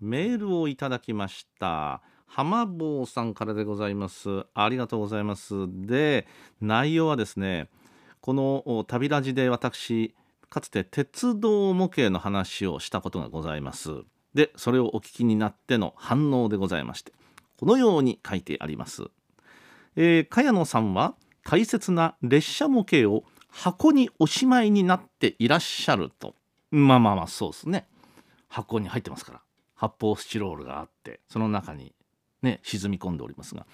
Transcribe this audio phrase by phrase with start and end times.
[0.00, 2.02] メールをいただきました。
[2.26, 4.46] 浜坊さんからでございます。
[4.54, 5.54] ありがとうございます。
[5.68, 6.26] で
[6.60, 7.68] 内容はですね
[8.20, 10.14] この旅ラジで私
[10.48, 13.90] かつて鉄道模型の話をしたことがございます。
[14.34, 17.12] でそれをお聞きになっての反応でございまして
[17.56, 19.04] このように書いてあります、
[19.96, 26.34] えー、茅野さんは大切な列車模型を箱におしまいになっていらっしゃると。
[26.70, 27.88] まあまあまあそうですね。
[28.48, 29.40] 箱に入ってますから。
[29.76, 31.94] 発泡スチロールがあってその中に
[32.42, 33.66] ね沈み込んでおりますが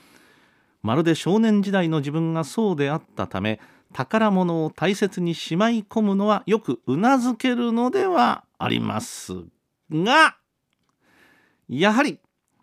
[0.83, 3.61] まるで少年時代の自分がそうであったため
[3.93, 9.33] 宝物を大切にしまい込むのはよくうなずけるのではあります
[9.91, 10.37] が
[11.69, 12.19] やはり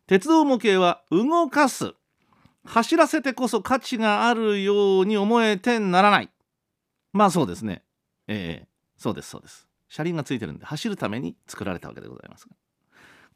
[0.05, 1.93] 鉄道模型は動かす
[2.65, 6.29] 走らせてこそ価値があるように思えてならない。
[7.13, 7.83] まあそうですね。
[8.27, 9.67] ええー、そうですそうです。
[9.87, 12.55] 車輪がついてるんで走るために作られたわけでございますが。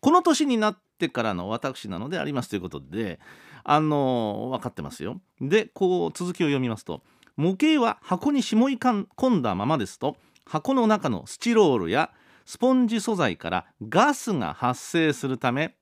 [0.04, 3.22] この年になってからの私なのでありますということで
[3.64, 5.22] あの分かってますよ。
[5.40, 7.04] でこう続きを読みますと
[7.38, 12.12] 模型は箱にしもい込んだままですと箱の中のスチロールや
[12.44, 15.78] スポンジ素材からガスが発生するため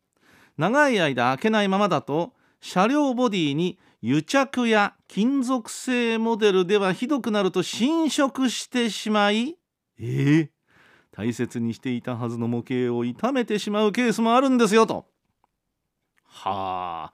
[0.56, 9.58] 長い間開けないままだと車両ボディに癒着や金属製モデルではひどくなると侵食してしまい
[10.00, 10.50] えー、
[11.12, 15.06] 大切にしていたはずの模型を傷めてしまうケースもあるんですよと。
[16.26, 17.12] は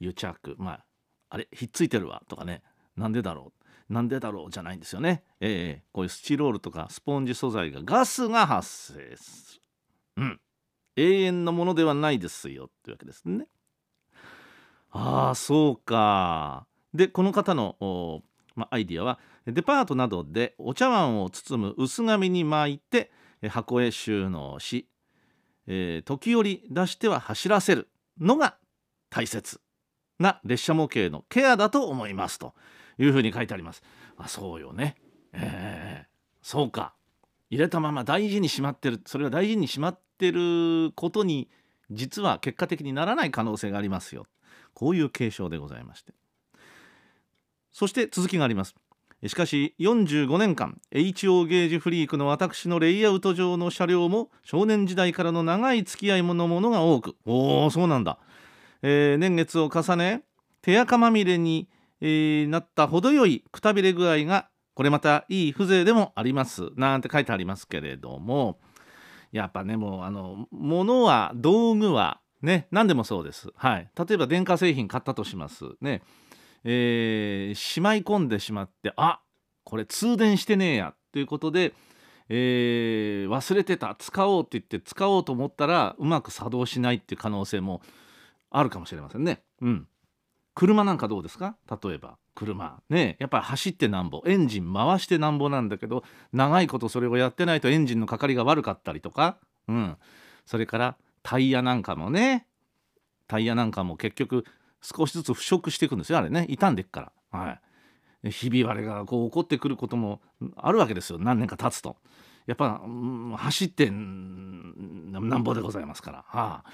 [0.00, 0.84] 癒着まあ
[1.28, 2.62] あれひっついてるわとかね
[2.96, 3.52] なんでだろ
[3.90, 5.22] うなんでだろうじゃないんですよね。
[5.40, 9.60] えー、こういうスチロールとかスポンジ素材がガスが発生す
[10.16, 10.24] る。
[10.24, 10.40] うん
[10.96, 13.46] 永遠のものではないですよっていうわけですね。
[14.90, 16.66] ああそうか。
[16.94, 18.22] でこの方の、
[18.54, 23.10] ま、アイディアはデパートなどでお茶碗を包む薄紙に巻いて
[23.48, 24.88] 箱へ収納し、
[25.66, 27.88] えー、時折出しては走らせる
[28.20, 28.56] のが
[29.10, 29.60] 大切
[30.18, 32.54] な列車模型のケアだと思いますと
[32.98, 33.82] いうふうに書いてあります。
[34.16, 34.96] あそうよね、
[35.32, 36.06] えー、
[36.42, 36.94] そうか。
[37.50, 39.00] 入れたまま大事にしまってる。
[39.06, 41.48] それは大事にしまってることに
[41.90, 44.26] 実は結果的にならない可能性がありますよ。
[44.72, 46.12] こういう継承でございまして。
[47.72, 48.74] そして続きがあります。
[49.28, 58.18] しかし45年間 HO ゲージフリークの私のレイアウト上の車両も少年時代からの長い付き合いものものが多くおおそうなんだ、
[58.82, 60.22] えー、年月を重ね
[60.62, 61.68] 手垢まみれに、
[62.00, 68.58] えー、なった程よいくたびれ具合がこれまたいい風情でもありますなんて書いてありますけれども
[69.34, 73.48] やっぱねもうあの物は道具はね何でもそうです。
[73.56, 73.90] はい。
[73.98, 75.64] 例えば電化製品買ったとします。
[75.80, 76.02] ね。
[76.64, 79.20] えー、しまい込んでしまってあ
[79.64, 81.72] これ通電してねえやということで、
[82.28, 83.94] えー、忘れてた。
[83.98, 87.82] 使おうって言って使おうと思ったらうまく作動しないっていう可能性も
[88.50, 89.42] あるかもしれませんね。
[89.60, 89.86] うん、
[90.54, 91.56] 車なんかどうですか？
[91.82, 92.16] 例えば。
[92.34, 92.80] 車。
[92.88, 94.22] ねやっぱり走ってなんぼ。
[94.26, 96.02] エンジン回してなんぼなんだけど
[96.32, 99.38] 長いことそれをやってないとエンジンのかかりが悪かったりとか、
[99.68, 99.96] うん、
[100.46, 102.46] それからタイヤなんかもね。
[103.28, 104.44] タイヤなんかも結局
[104.84, 106.46] 少しずつ腐食していくんですよあれね。
[106.48, 107.38] 傷んでいくから。
[107.38, 107.58] は
[108.24, 108.30] い。
[108.30, 110.20] ひび割れがこう起こってくることも
[110.56, 111.18] あるわけですよ。
[111.18, 111.96] 何年か経つと。
[112.46, 113.96] やっぱ、うん、走ってな
[115.38, 116.64] んぼでございますから、はあ、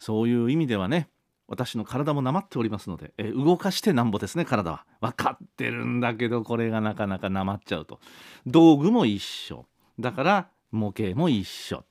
[0.00, 1.08] そういう意味ではね
[1.46, 4.84] 私の体もなまっておりますので、え動かしてなんぼですね体は。
[5.00, 8.00] 分かってるんだけどこれがなかなかなまっちゃうと。
[8.46, 9.66] 道具も一緒。
[10.00, 11.84] だから模型も一緒。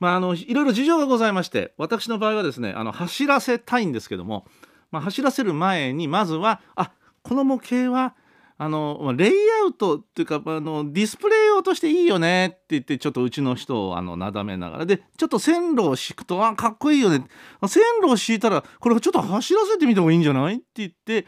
[0.00, 4.46] まああのいろいろ事情がございまして私の場合はですねあの走らせたいんですけども、
[4.90, 6.92] まあ、走らせる前にまずはあ
[7.22, 8.14] この模型は
[8.56, 9.32] あのレイ
[9.64, 17.26] アウトっていうかあのディスプレイ用としていいよねって言ってちょっとうちの人をあのなだめながらでちょっと線路を敷くとあかっこいいよね。
[17.66, 20.54] 線路を敷いたらこれちょっと走らせてみてもいいんじゃない？
[20.54, 21.26] って言って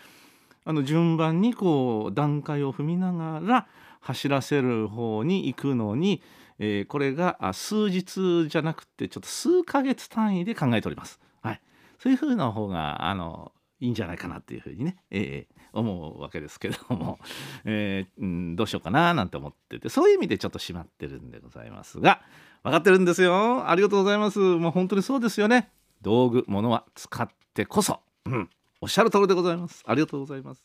[0.65, 3.67] あの順番にこう段階を踏みながら
[4.01, 6.23] 走らせる方に行くのに、
[6.59, 11.21] えー、これが数日じゃなくてちょっと数ヶ月単位で考えております。
[11.43, 11.61] はい、
[11.99, 17.19] そういうふうな方があのいいんじゃないかなっていうふうにね、えー、思うわけですけども、
[17.65, 22.23] えーうん、どうしようかななんて思っててそういう意味でちょっとしまってるんでございますが。
[22.67, 23.71] 分かってるんですよ。
[23.71, 24.41] ありがとうございます。
[24.41, 25.71] もう本当にそうですよね。
[26.03, 28.51] 道具物は使ってこそ、うん、
[28.81, 29.85] おっしゃる通りでございます。
[29.87, 30.65] ありがとうございます。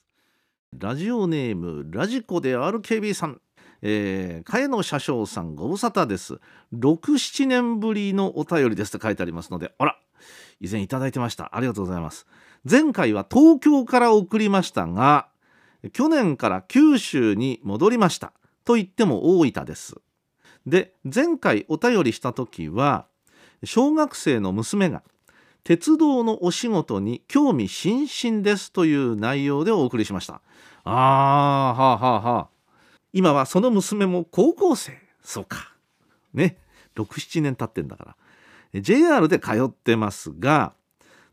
[0.76, 3.40] ラジオネームラジコで RKB さん。
[3.82, 6.40] えー、茅野車掌さんご無沙汰です。
[6.74, 9.98] 67年ぶりのお便りですと書いてありますのであら
[10.60, 11.56] 以前いただいてました。
[11.56, 12.28] ありがとうございます。
[12.70, 15.28] 前回は東京から送りましたが
[15.94, 18.34] 去年から九州に戻りました。
[18.64, 19.96] と言っても大分です。
[20.68, 23.08] で前回お便りした時は
[23.64, 25.02] 小学生の娘が
[25.64, 30.42] 鉄道のお仕事に興味津々ですという内容でお送りしました。
[30.84, 32.51] あーはあはあはあ
[33.14, 34.98] 今はその娘も高校生。
[35.24, 35.74] そうか。
[36.34, 36.58] ね。
[36.96, 38.16] 67年経ってんだか
[38.74, 38.82] ら。
[38.82, 40.74] JR で通ってますが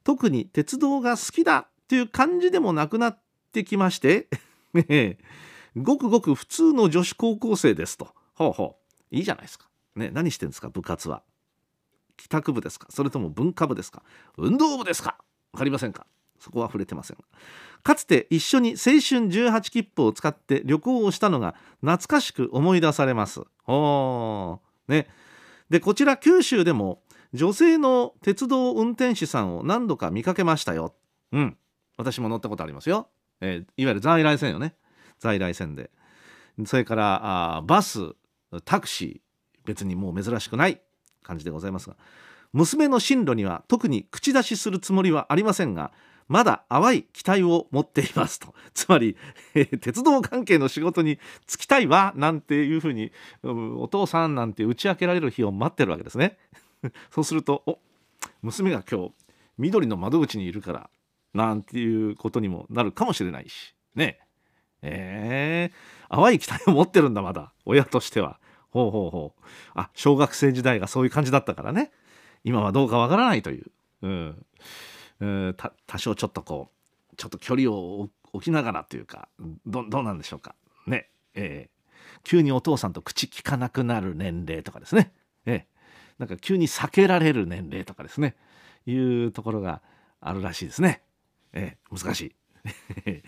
[0.03, 3.21] 特に鉄道が好きだっていう感じでもなくなっ
[3.53, 4.27] てきまして
[5.77, 8.13] ごくごく普通の女子高校生ですと。
[8.35, 8.77] ほうほ
[9.13, 9.17] う。
[9.17, 10.69] いいじゃないですか、ね、何してんですか？
[10.69, 11.23] 部活は。
[12.17, 12.89] 帰宅部ですか？
[12.91, 14.03] それとも文化部ですか？
[14.37, 15.17] 運動部ですか？
[15.53, 16.07] 分かりませんか？
[16.39, 17.17] そこは触れてません
[17.83, 25.07] かつて一緒に青春18切符を使って旅行をしたのが懐かしく思い出されますおね
[25.71, 27.03] でこちら九州でも
[27.35, 30.95] 女性の鉄道運転手さんを何度か見かけましたよ。
[31.33, 31.57] うん。
[31.97, 33.09] 私も乗ったことありますよ。
[33.41, 34.75] えー、いわゆる在来線よね。
[35.19, 35.91] 在来線で。
[36.65, 38.15] それからあバス、
[38.65, 40.81] タクシー、別にもう珍しくない
[41.23, 41.97] 感じでございますが、
[42.53, 45.93] 娘の進路には特に口出しするつもりはありませんが、
[46.29, 48.55] まだ淡い期待を持っていますと。
[48.75, 49.17] つまり、
[49.55, 53.11] えー、鉄道関係の仕事に就きたいわなんていうふうに、
[53.43, 56.39] お父さんなんて打ち明けられる日を待ってるわけですね。
[57.11, 57.79] そうするとお
[58.43, 59.13] 娘が今日
[59.57, 60.91] 緑の窓口にいるから
[61.35, 63.75] なんていうことにもなるかもしれないし。
[63.95, 64.21] ね。
[64.83, 67.53] えー、淡い期待を持ってるんだまだ。
[67.65, 68.39] 親としては。
[68.71, 69.43] ほうほうほう。
[69.75, 71.91] あ小学生時代がそういう感じだったからね。
[72.45, 73.67] 今はどうかわからないという、
[74.03, 74.47] うん、
[75.21, 75.57] うん、
[75.87, 76.71] 多少ちょっとこ
[77.13, 79.29] うちょっと距離を置きながらというか
[79.67, 80.55] どうなんでしょうか。
[80.87, 85.13] ねえー、急にお父さんと口聞かなくなる年齢とかですね、
[85.47, 85.79] えー
[86.19, 88.37] なんか急に避けられる年齢とかですね。
[88.87, 89.83] いうところが
[90.21, 91.03] あるらしいですね。
[91.53, 92.35] えー、難しい。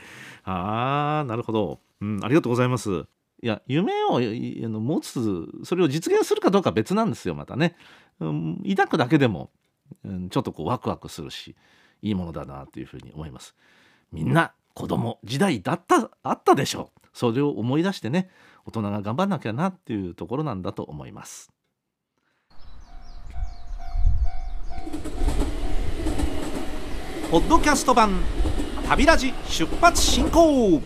[0.44, 3.06] ああなるほど、うん、ありがとうございます。
[3.42, 7.74] いや夢を持つそれを実現するかどうか別なんですよまたね、
[8.18, 9.50] うん、抱くだけでも、
[10.04, 11.54] うん、ちょっとこうワクワクするし。
[12.02, 13.54] いいものだなというふうに思います。
[14.12, 17.00] みんな子供時代だったあったでしょう。
[17.12, 18.30] それを思い出してね
[18.64, 21.50] 大人が頑張んなきゃなっていうところなんだと思います。
[27.30, 28.20] ポッドキャスト版
[28.88, 30.82] 旅ラジ出発進行。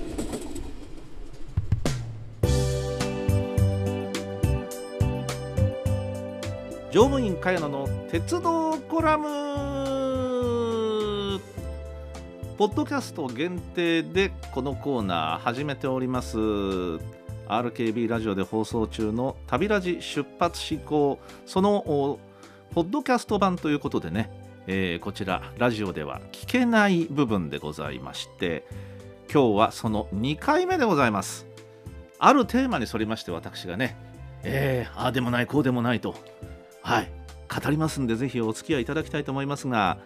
[6.91, 9.64] 乗務員茅野の鉄道コラム。
[12.57, 16.39] ポッドキャスト限定でこのコーナー始めております。
[17.49, 21.19] RKB ラジオで放送中の旅ラジ出発進行。
[21.47, 22.21] その
[22.73, 24.31] ポッドキャスト版ということでね
[24.69, 28.65] えー、こちらラジオでは聞けない部分でございまして
[29.31, 31.47] 今日はその2回目でございます。
[32.21, 33.97] あるテーマに沿りまして私がね
[34.45, 36.15] えー、ああでもないこうでもないと
[36.83, 37.11] はい
[37.53, 39.99] 語りますんでぜひお付き合いいただきたいと思いますが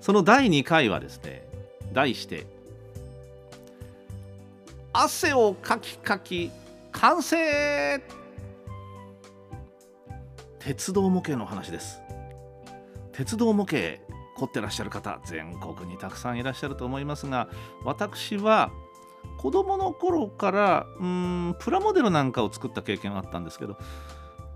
[0.00, 1.51] その第2回はですね
[1.92, 2.46] 題して
[4.92, 6.50] 汗をかきかき
[6.92, 8.02] 完成。
[10.58, 12.00] 鉄道模型の話です。
[13.12, 13.76] 鉄道模型
[14.36, 17.48] 凝ってらっしゃる方全国にたくさんいらっしゃると思いますが
[17.84, 18.70] 私は
[19.38, 23.76] 子供の頃からうんプラモデルなんかを作った経験があったんですけど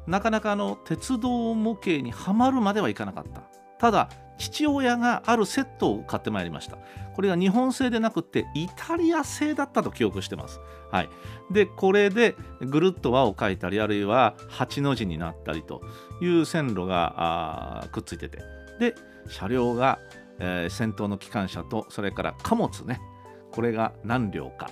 [0.07, 3.43] なかなかあの鉄道模型にはまるまではいかなかった。
[3.78, 6.78] ただ父親があるセットを買ってまいりました。
[7.14, 10.61] これが日本製でなくてイタリア製だったと記憶してます。
[10.90, 11.09] はい。
[11.50, 15.81] でこれでぐるっと輪を描いたりあるいは8の字になったりと
[16.21, 18.38] いう線路がくっついてて。
[18.78, 18.95] で
[19.28, 19.99] 車両が、
[20.38, 23.00] えー、先頭の機関車とそれから貨物ね。
[23.52, 24.69] これが何両か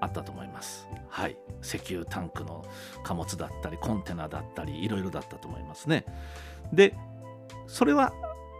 [0.00, 0.88] あったと思います。
[1.08, 1.36] はい。
[1.60, 2.64] 石油タンクの
[3.02, 6.04] 貨物だったりコンテナだったりいろいろだったと思いますね。
[6.72, 6.94] で
[7.66, 8.12] それは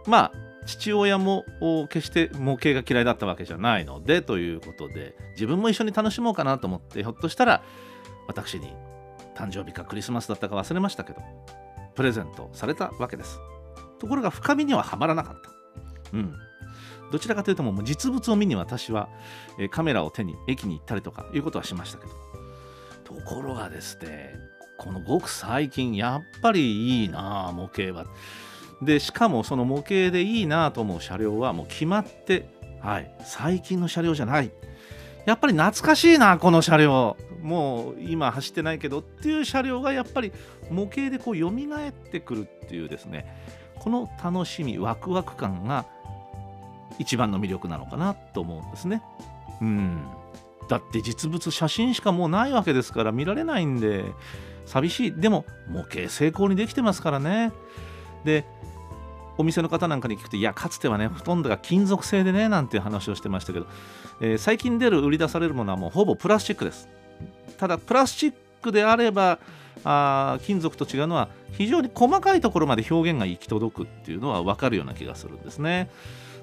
[0.05, 1.45] まあ父親も
[1.89, 7.63] 決して模型が嫌いだったわけじゃないのでということで自分も一緒に楽しもうかなと思ってひょっとしたら
[8.27, 8.71] 私に
[9.35, 11.21] 誕生日かクリスマスだったか忘れましたけど
[11.95, 13.39] プレゼントされたわけです。
[13.99, 15.49] ところが深みにははまらなかった
[16.17, 16.33] うん。
[17.11, 19.09] どちらかというともう実物を見に私は、
[19.71, 22.11] カメラを手に駅に行ったりとかいうことはしましたけど。
[23.03, 24.35] ところがですね
[24.77, 28.05] このごく最近やっぱりいいな模型は。
[28.81, 32.49] でしかもその模型でいいなと思う車両はもう決まって
[32.81, 34.51] はい最近の車両じゃない。
[35.25, 37.17] やっぱり懐かしいなこの車両。
[37.41, 40.33] もう今走ってないけどっていう車両がやっぱり
[40.69, 43.25] 模型でこう蘇ってくるっていうですね。
[43.75, 45.85] この楽しみワクワク感が
[46.97, 49.01] 一番の魅力なのかなと思うんですね。
[49.61, 50.05] うん。
[50.67, 54.03] だって実物写真しかもうないわけですから見られないんで
[54.65, 55.13] 寂しい。
[55.13, 57.51] でも模型成功にできてますからね。
[58.23, 58.45] で
[59.37, 63.67] お店の方なんかに聞くといやかつてはねほとんどが金属製でねなんていう話をしてましたけど、
[64.19, 66.89] えー最近出る売り出されるものはもうほぼプラスチックです。
[67.57, 69.39] ただプラスチックであれば
[69.85, 75.89] あ金属と違うのは非常に細かいところまで表現が行き届くっていうのは分かるような気がするんですね。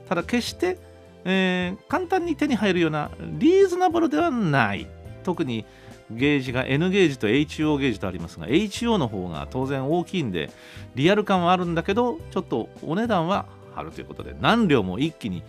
[0.08, 0.78] ただ決して、
[1.24, 4.86] えー簡単に手に入るようなリーズナブルではない。
[5.22, 5.66] 特に
[6.10, 10.50] ゲージが N ゲージと HO ゲージとありますが HO の方が当然大きいんで
[10.94, 15.42] リアル感はあるんだけどちょっとお値段は張るということで何両も一気に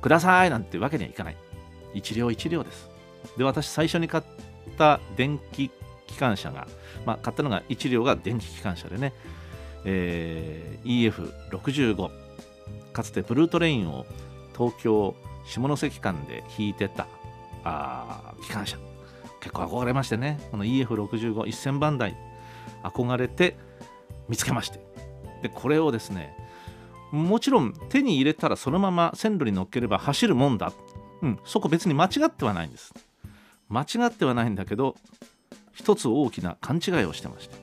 [0.00, 1.36] くださいなんてわけにはいかない。
[1.94, 2.88] 一両一両です。
[3.36, 4.24] で私最初に買っ
[4.76, 5.70] た電気
[6.06, 6.66] 機関車が、
[7.04, 9.12] まあ、買ったのが1両が電気機関車でね、
[9.84, 12.10] えー EF65
[12.92, 14.06] かつてブルートレインを
[14.56, 15.14] 東京
[15.46, 17.06] 下関間で引いてた
[17.64, 18.87] あ機関車。
[19.40, 20.40] 結構憧れましてね。
[20.50, 22.16] この EF651000 番台。
[22.82, 23.56] 憧れて
[24.28, 24.80] 見つけまして。
[25.42, 26.34] でこれをですね
[27.12, 30.72] もちろん手に入れたらそのまま線路に乗っければ走るもんだ、
[31.22, 32.92] うん、そこ別に間違ってはないんです。
[33.68, 34.96] 間違ってはないんだけど
[35.72, 37.56] 一つ大きな勘違いをしてました。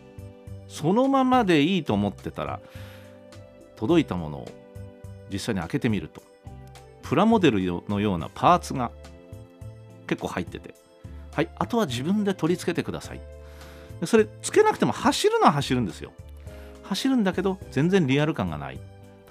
[0.67, 2.59] そのままでいいと思ってたら
[3.75, 4.47] 届いたものを
[5.31, 6.21] 実際に開けてみると。
[7.03, 8.91] プラモデルのようなパーツが
[10.07, 10.73] 結構入ってて。
[11.35, 11.49] はい。
[11.57, 13.19] あとは自分で取り付けてください。
[14.05, 16.11] それつけなくても走るのは走るんですよ。
[16.83, 18.79] 走るんだけど全然リアル感がない。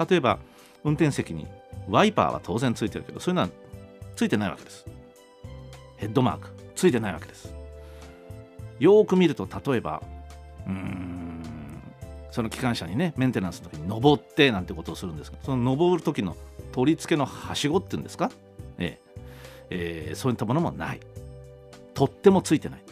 [0.09, 0.39] 例えば
[0.85, 1.47] 運転席に
[1.89, 3.49] ワイパーは当然ついてるけどそういうのは
[4.17, 4.85] ついてないわけです。
[5.97, 7.55] ヘッドマークついてないわけです。
[8.79, 10.03] よーく見ると例えば
[10.67, 11.43] うーん
[12.31, 16.37] その機関車にねメンテナンスの時に登ってなんてことをするんですがその登る時の
[16.73, 18.31] 取り付けのはしごっていうんですか、
[18.79, 19.15] ええ。
[19.71, 21.01] えーそういったものもない。
[21.95, 22.85] 取っ手もついてない。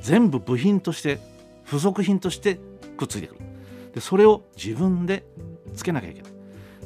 [0.00, 1.18] 全部部品として
[1.64, 2.60] 付属品として
[2.96, 3.40] くっついてくる。
[3.94, 5.24] でそれを自分で
[5.74, 6.32] つけなきゃいけない。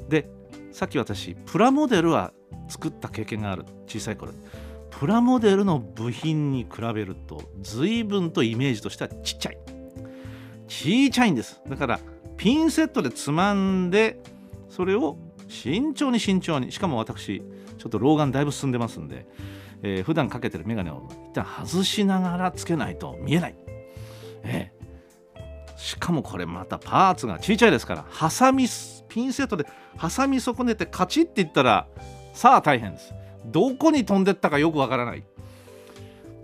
[0.09, 0.31] で
[0.73, 2.33] さっき私プラモデルは
[2.69, 3.65] 作った経験がある。
[3.87, 4.33] 小さい頃。
[4.91, 9.59] プラモデルの部品に比べると随分とイメージとしてはちっちゃい。
[10.69, 11.61] ちっちゃいんです。
[11.69, 12.01] だから
[12.37, 14.21] ピンセットでつまんで
[14.69, 16.71] それを慎重に慎重に。
[16.71, 17.43] しかも私
[17.79, 19.27] ちょっと老眼だいぶ進んでますんで、
[19.83, 23.55] えー普段かけてる眼鏡を一旦外しながらつけないと見えない、
[24.45, 24.81] ええ
[25.81, 28.67] しかもこれまたパーツがちっちゃいですからハサミ
[29.09, 29.65] ピンセットで
[29.99, 31.89] 挟み損ねてカチッっていったら
[32.35, 33.15] さあ大変です。
[33.47, 35.25] どこに飛んでったかよくわからない。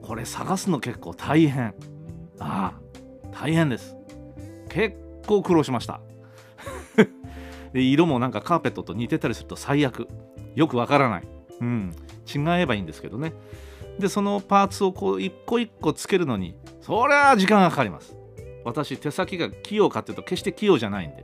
[0.03, 1.75] これ探すの結構大変。
[2.39, 2.81] ああ
[3.31, 3.97] 大変です。
[4.71, 6.01] 結構苦労しました。
[7.75, 10.09] で色もなんかカーペットと似てたりすると最悪。
[10.55, 11.29] よくわからない。
[11.61, 11.95] うん。
[12.27, 13.33] 違えばいいんですけどね。
[13.99, 18.17] でそのパーツをこう一個一個つけるのにそりゃ時間がかかります。
[18.65, 21.23] 私手先が器用かっていうと決して器用じゃないんで。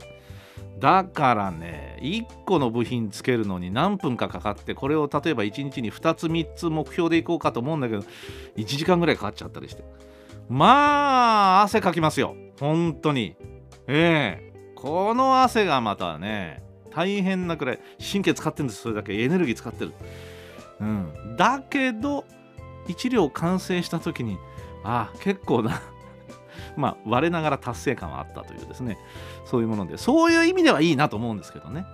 [0.79, 8.03] だからね1個の部品つけるのに何分かかかってこれを例えば1日に2つ3つ目標でいこうかと思うんだけど
[8.57, 9.83] 1時間ぐらいかかっちゃったりして。
[10.49, 12.35] まあ汗かきますよ。
[12.59, 13.35] 本当に。
[13.87, 14.53] ええ。
[14.75, 18.81] この汗がまたね大変なくらい神経使ってるんです。
[18.81, 19.13] それだけ。
[19.21, 19.93] エネルギー使ってる。
[20.79, 21.35] うん。
[21.37, 22.25] だけど
[22.87, 24.37] 1両完成した時に
[24.83, 25.81] ああ結構な
[26.75, 28.97] まあ我ながら達成感はあったというですね。
[29.45, 31.85] そういうものでそういう意味ではいいなと思うんですけどね。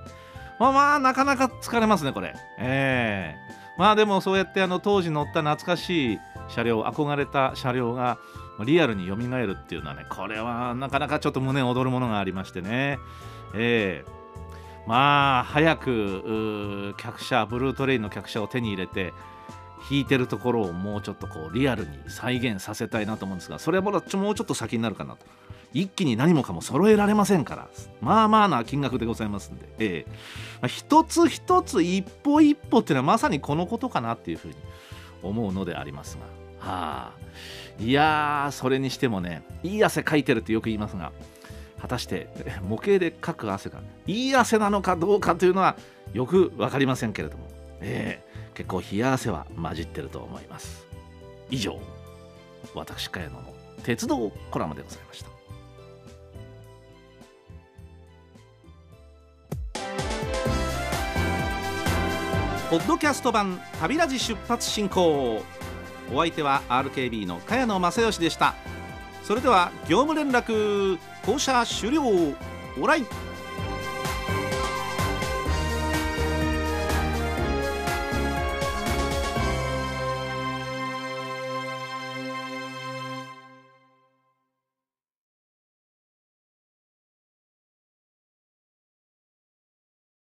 [0.60, 2.34] まあまあなかなか疲れますねこれ。
[2.60, 3.60] ええ。
[3.78, 6.20] まあでもそうやってあの当時乗った懐かしい
[6.50, 8.18] 車両憧れた車両が
[8.66, 13.00] リアルに蘇るっていうのはねこれはなかなかちょっと胸躍るものがありましてね。
[13.54, 14.19] ええ。
[14.90, 19.14] まあ早く客車ブルートレインの客車を手に入れて
[19.92, 25.28] 引いてるところをもうちょっとこうリアルに再現させたいなと思うんですがそれはまだちょもうちょっと先になるかなと。
[25.74, 27.68] 一気に何もかも揃えられませんから。
[28.02, 30.12] まあまあな金額でございますんで、ええ。
[30.54, 34.56] まあ一つ一つ一歩一歩っていうのはまさにこのことかなっていうふうに
[35.22, 36.68] 思うのでありますが。
[36.68, 37.12] はあ。
[37.80, 41.12] いやーそれにしてもねいい汗かいてるってよく言いますが
[41.80, 42.30] 果たして
[42.62, 45.76] 模型でかく汗がいい汗なのかどうかというのは
[46.14, 47.48] よく分かりませんけれども、
[47.82, 50.86] えー、結構冷や汗は混じってると思います。
[51.50, 51.80] 以上
[52.76, 55.30] 私茅野の鉄道コラムでございました。
[62.70, 65.42] ポッドキャスト版旅ラジ出発進行。
[66.14, 68.54] お相手は RKB の茅野正義でした。
[69.30, 72.02] それでは業務連絡降車終了。
[72.82, 73.06] オライ。